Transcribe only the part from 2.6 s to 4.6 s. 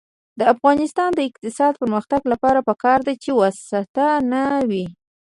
پکار ده چې واسطه نه